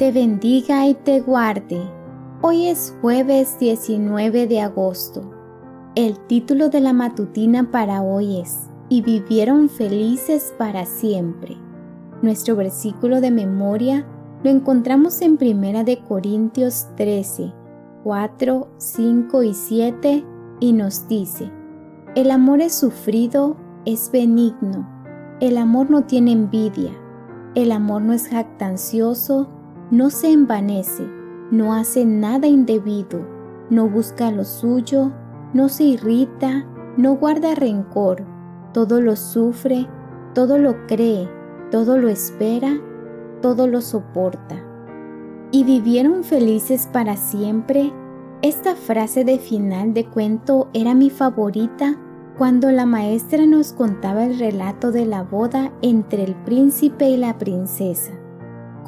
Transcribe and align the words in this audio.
te 0.00 0.12
bendiga 0.12 0.86
y 0.86 0.94
te 0.94 1.20
guarde. 1.20 1.78
Hoy 2.40 2.68
es 2.68 2.96
jueves 3.02 3.58
19 3.58 4.46
de 4.46 4.62
agosto. 4.62 5.30
El 5.94 6.18
título 6.20 6.70
de 6.70 6.80
la 6.80 6.94
matutina 6.94 7.70
para 7.70 8.00
hoy 8.00 8.40
es 8.40 8.70
Y 8.88 9.02
vivieron 9.02 9.68
felices 9.68 10.54
para 10.56 10.86
siempre. 10.86 11.58
Nuestro 12.22 12.56
versículo 12.56 13.20
de 13.20 13.30
memoria 13.30 14.06
lo 14.42 14.48
encontramos 14.48 15.20
en 15.20 15.36
Primera 15.36 15.84
de 15.84 15.98
Corintios 15.98 16.86
13, 16.96 17.52
4, 18.02 18.68
5 18.78 19.42
y 19.42 19.52
7 19.52 20.24
y 20.60 20.72
nos 20.72 21.08
dice, 21.08 21.52
El 22.14 22.30
amor 22.30 22.62
es 22.62 22.74
sufrido, 22.74 23.54
es 23.84 24.10
benigno, 24.10 24.88
el 25.40 25.58
amor 25.58 25.90
no 25.90 26.04
tiene 26.04 26.32
envidia, 26.32 26.92
el 27.54 27.70
amor 27.70 28.00
no 28.00 28.14
es 28.14 28.28
jactancioso, 28.28 29.59
no 29.90 30.10
se 30.10 30.30
envanece, 30.30 31.04
no 31.50 31.74
hace 31.74 32.04
nada 32.04 32.46
indebido, 32.46 33.26
no 33.70 33.88
busca 33.88 34.30
lo 34.30 34.44
suyo, 34.44 35.10
no 35.52 35.68
se 35.68 35.84
irrita, 35.84 36.64
no 36.96 37.16
guarda 37.16 37.56
rencor, 37.56 38.24
todo 38.72 39.00
lo 39.00 39.16
sufre, 39.16 39.88
todo 40.32 40.58
lo 40.58 40.86
cree, 40.86 41.28
todo 41.72 41.98
lo 41.98 42.08
espera, 42.08 42.80
todo 43.42 43.66
lo 43.66 43.80
soporta. 43.80 44.64
Y 45.50 45.64
vivieron 45.64 46.22
felices 46.22 46.88
para 46.92 47.16
siempre. 47.16 47.92
Esta 48.42 48.76
frase 48.76 49.24
de 49.24 49.38
final 49.38 49.92
de 49.92 50.06
cuento 50.06 50.68
era 50.72 50.94
mi 50.94 51.10
favorita 51.10 51.98
cuando 52.38 52.70
la 52.70 52.86
maestra 52.86 53.44
nos 53.44 53.72
contaba 53.72 54.24
el 54.24 54.38
relato 54.38 54.92
de 54.92 55.04
la 55.04 55.24
boda 55.24 55.72
entre 55.82 56.22
el 56.22 56.36
príncipe 56.36 57.08
y 57.10 57.16
la 57.16 57.38
princesa. 57.38 58.19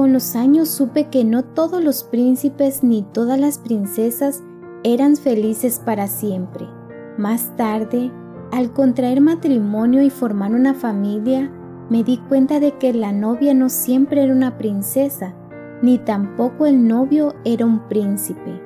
Con 0.00 0.14
los 0.14 0.34
años 0.34 0.70
supe 0.70 1.10
que 1.10 1.24
no 1.24 1.42
todos 1.42 1.84
los 1.84 2.04
príncipes 2.04 2.82
ni 2.82 3.02
todas 3.02 3.38
las 3.38 3.58
princesas 3.58 4.42
eran 4.82 5.14
felices 5.14 5.78
para 5.78 6.06
siempre. 6.06 6.66
Más 7.18 7.54
tarde, 7.58 8.10
al 8.50 8.72
contraer 8.72 9.20
matrimonio 9.20 10.00
y 10.00 10.08
formar 10.08 10.52
una 10.52 10.72
familia, 10.72 11.52
me 11.90 12.02
di 12.02 12.16
cuenta 12.16 12.60
de 12.60 12.78
que 12.78 12.94
la 12.94 13.12
novia 13.12 13.52
no 13.52 13.68
siempre 13.68 14.22
era 14.22 14.32
una 14.32 14.56
princesa, 14.56 15.34
ni 15.82 15.98
tampoco 15.98 16.64
el 16.64 16.88
novio 16.88 17.34
era 17.44 17.66
un 17.66 17.86
príncipe. 17.86 18.58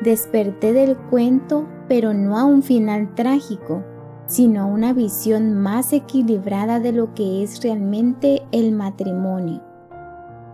Desperté 0.00 0.72
del 0.72 0.96
cuento, 0.96 1.68
pero 1.86 2.14
no 2.14 2.38
a 2.38 2.44
un 2.44 2.62
final 2.62 3.14
trágico, 3.14 3.84
sino 4.24 4.62
a 4.62 4.64
una 4.64 4.94
visión 4.94 5.52
más 5.52 5.92
equilibrada 5.92 6.80
de 6.80 6.92
lo 6.92 7.12
que 7.12 7.42
es 7.42 7.62
realmente 7.62 8.40
el 8.52 8.72
matrimonio. 8.72 9.67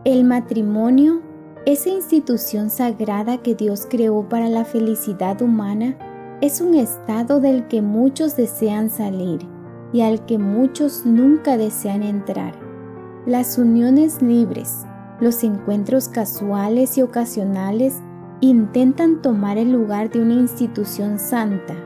El 0.04 0.24
matrimonio, 0.24 1.22
esa 1.64 1.88
institución 1.88 2.68
sagrada 2.68 3.38
que 3.38 3.54
Dios 3.54 3.86
creó 3.88 4.28
para 4.28 4.50
la 4.50 4.66
felicidad 4.66 5.40
humana, 5.40 5.96
es 6.42 6.60
un 6.60 6.74
estado 6.74 7.40
del 7.40 7.68
que 7.68 7.80
muchos 7.80 8.36
desean 8.36 8.90
salir 8.90 9.48
y 9.94 10.02
al 10.02 10.26
que 10.26 10.36
muchos 10.36 11.06
nunca 11.06 11.56
desean 11.56 12.02
entrar. 12.02 12.52
Las 13.24 13.56
uniones 13.56 14.20
libres, 14.20 14.84
los 15.20 15.42
encuentros 15.42 16.10
casuales 16.10 16.98
y 16.98 17.02
ocasionales 17.02 18.02
intentan 18.42 19.22
tomar 19.22 19.56
el 19.56 19.72
lugar 19.72 20.10
de 20.10 20.20
una 20.20 20.34
institución 20.34 21.18
santa. 21.18 21.76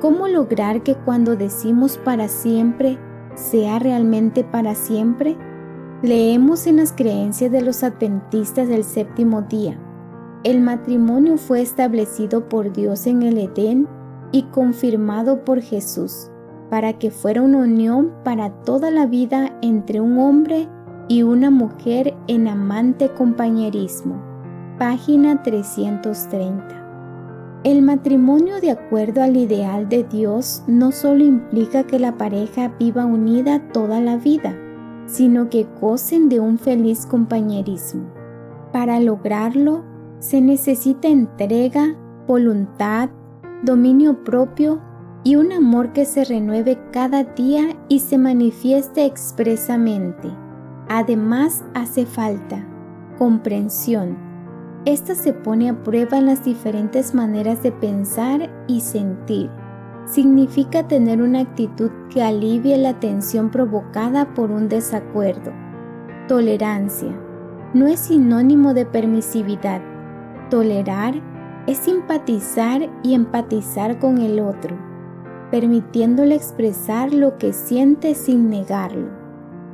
¿Cómo 0.00 0.26
lograr 0.26 0.82
que 0.82 0.96
cuando 0.96 1.36
decimos 1.36 1.96
para 1.96 2.26
siempre 2.26 2.98
sea 3.36 3.78
realmente 3.78 4.42
para 4.42 4.74
siempre? 4.74 5.36
Leemos 6.02 6.66
en 6.66 6.78
las 6.78 6.92
creencias 6.92 7.52
de 7.52 7.62
los 7.62 7.84
adventistas 7.84 8.66
del 8.66 8.82
séptimo 8.82 9.42
día. 9.42 9.78
El 10.42 10.60
matrimonio 10.60 11.36
fue 11.36 11.60
establecido 11.60 12.48
por 12.48 12.72
Dios 12.72 13.06
en 13.06 13.22
el 13.22 13.38
Edén 13.38 13.86
y 14.32 14.42
confirmado 14.44 15.44
por 15.44 15.60
Jesús 15.60 16.28
para 16.70 16.94
que 16.94 17.12
fuera 17.12 17.40
una 17.40 17.58
unión 17.58 18.10
para 18.24 18.50
toda 18.64 18.90
la 18.90 19.06
vida 19.06 19.56
entre 19.62 20.00
un 20.00 20.18
hombre 20.18 20.68
y 21.06 21.22
una 21.22 21.50
mujer 21.50 22.14
en 22.26 22.48
amante 22.48 23.08
compañerismo. 23.10 24.20
Página 24.80 25.44
330. 25.44 27.62
El 27.62 27.80
matrimonio 27.80 28.60
de 28.60 28.72
acuerdo 28.72 29.22
al 29.22 29.36
ideal 29.36 29.88
de 29.88 30.02
Dios 30.02 30.64
no 30.66 30.90
solo 30.90 31.22
implica 31.22 31.84
que 31.84 32.00
la 32.00 32.18
pareja 32.18 32.72
viva 32.80 33.06
unida 33.06 33.60
toda 33.68 34.00
la 34.00 34.16
vida, 34.16 34.56
sino 35.12 35.50
que 35.50 35.66
gocen 35.78 36.30
de 36.30 36.40
un 36.40 36.58
feliz 36.58 37.04
compañerismo. 37.04 38.06
Para 38.72 38.98
lograrlo, 38.98 39.84
se 40.20 40.40
necesita 40.40 41.08
entrega, 41.08 41.94
voluntad, 42.26 43.10
dominio 43.62 44.24
propio 44.24 44.80
y 45.22 45.36
un 45.36 45.52
amor 45.52 45.92
que 45.92 46.06
se 46.06 46.24
renueve 46.24 46.78
cada 46.92 47.24
día 47.24 47.76
y 47.88 47.98
se 47.98 48.16
manifieste 48.16 49.04
expresamente. 49.04 50.30
Además, 50.88 51.62
hace 51.74 52.06
falta 52.06 52.66
comprensión. 53.18 54.16
Esta 54.86 55.14
se 55.14 55.34
pone 55.34 55.68
a 55.68 55.82
prueba 55.82 56.16
en 56.16 56.26
las 56.26 56.42
diferentes 56.42 57.14
maneras 57.14 57.62
de 57.62 57.70
pensar 57.70 58.50
y 58.66 58.80
sentir 58.80 59.50
significa 60.12 60.86
tener 60.86 61.22
una 61.22 61.40
actitud 61.40 61.90
que 62.10 62.22
alivie 62.22 62.76
la 62.76 63.00
tensión 63.00 63.50
provocada 63.50 64.34
por 64.34 64.50
un 64.50 64.68
desacuerdo. 64.68 65.52
Tolerancia 66.28 67.18
no 67.72 67.86
es 67.86 68.00
sinónimo 68.00 68.74
de 68.74 68.84
permisividad. 68.84 69.80
Tolerar 70.50 71.14
es 71.66 71.78
simpatizar 71.78 72.90
y 73.02 73.14
empatizar 73.14 73.98
con 73.98 74.18
el 74.18 74.40
otro, 74.40 74.76
permitiéndole 75.50 76.34
expresar 76.34 77.14
lo 77.14 77.38
que 77.38 77.54
siente 77.54 78.14
sin 78.14 78.50
negarlo. 78.50 79.08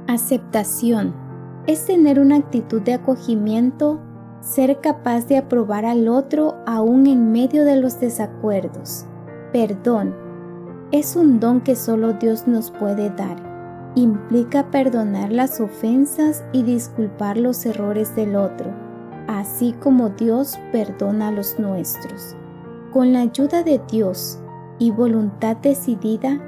Aceptación 0.07 1.15
es 1.67 1.85
tener 1.87 2.21
una 2.21 2.37
actitud 2.37 2.81
de 2.83 2.95
acogimiento, 2.95 4.01
ser 4.41 4.81
capaz 4.81 5.27
de 5.27 5.37
aprobar 5.37 5.85
al 5.85 6.07
otro 6.07 6.55
aún 6.67 7.09
en 7.09 7.33
medio 7.33 7.65
de 7.65 7.81
los 7.81 7.99
desacuerdos 7.99 9.05
Perdón 9.53 10.28
es 10.91 11.17
un 11.17 11.39
don 11.39 11.61
que 11.61 11.77
solo 11.77 12.15
Dios 12.15 12.47
nos 12.47 12.71
puede 12.71 13.11
dar. 13.11 13.37
Implica 13.95 14.71
perdonar 14.71 15.31
las 15.31 15.61
ofensas 15.61 16.45
y 16.53 16.63
disculpar 16.63 17.37
los 17.37 17.67
errores 17.67 18.15
del 18.17 18.37
otro, 18.37 18.73
así 19.27 19.75
como 19.81 20.09
Dios 20.11 20.59
perdona 20.73 21.31
los 21.31 21.59
nuestros. 21.59 22.37
Con 22.93 23.13
la 23.13 23.21
ayuda 23.21 23.63
de 23.63 23.81
Dios 23.91 24.39
y 24.79 24.91
voluntad 24.91 25.57
decidida, 25.59 26.41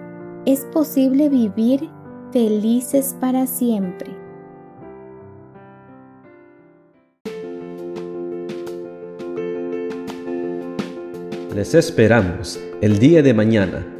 es 0.46 0.60
posible 0.72 1.28
vivir 1.28 1.90
felices 2.32 3.14
para 3.20 3.46
siempre. 3.46 4.10
Les 11.54 11.74
esperamos 11.74 12.58
el 12.80 12.98
día 12.98 13.22
de 13.22 13.34
mañana 13.34 13.99